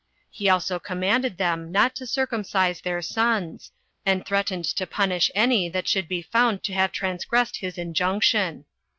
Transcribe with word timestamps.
He 0.31 0.49
also 0.49 0.79
commanded 0.79 1.37
them 1.37 1.71
not 1.71 1.93
to 1.97 2.07
circumcise 2.07 2.81
their 2.81 3.03
sons, 3.03 3.71
and 4.03 4.25
threatened 4.25 4.65
to 4.65 4.87
punish 4.87 5.29
any 5.35 5.69
that 5.69 5.87
should 5.87 6.07
be 6.07 6.23
found 6.23 6.63
to 6.63 6.73
have 6.73 6.91
transgressed 6.91 7.57
his 7.57 7.77
injunction. 7.77 8.65